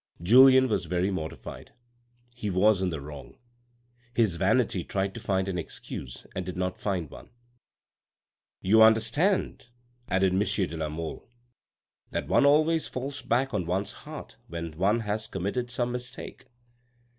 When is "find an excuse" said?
5.19-6.25